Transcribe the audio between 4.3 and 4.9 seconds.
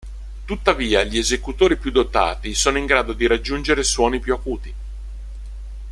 acuti.